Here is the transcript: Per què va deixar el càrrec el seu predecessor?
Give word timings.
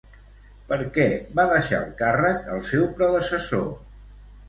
Per 0.71 0.79
què 0.95 1.05
va 1.41 1.45
deixar 1.53 1.83
el 1.83 1.93
càrrec 2.01 2.51
el 2.57 2.67
seu 2.73 2.91
predecessor? 2.99 3.73